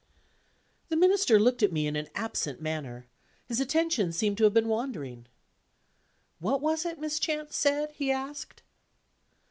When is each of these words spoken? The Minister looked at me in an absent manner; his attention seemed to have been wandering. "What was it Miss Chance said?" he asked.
The 0.89 0.95
Minister 0.95 1.39
looked 1.39 1.61
at 1.61 1.71
me 1.71 1.85
in 1.85 1.95
an 1.95 2.07
absent 2.15 2.59
manner; 2.59 3.07
his 3.45 3.59
attention 3.59 4.11
seemed 4.11 4.39
to 4.39 4.45
have 4.45 4.53
been 4.55 4.67
wandering. 4.67 5.27
"What 6.39 6.59
was 6.59 6.87
it 6.87 6.97
Miss 6.99 7.19
Chance 7.19 7.55
said?" 7.55 7.91
he 7.91 8.11
asked. 8.11 8.63